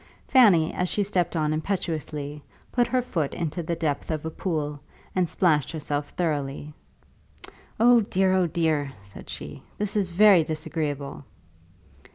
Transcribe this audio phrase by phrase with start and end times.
[0.27, 4.79] Fanny, as she stepped on impetuously, put her foot into the depth of a pool,
[5.15, 6.73] and splashed herself thoroughly.
[7.79, 11.23] "Oh dear, oh dear," said she; "this is very disagreeable."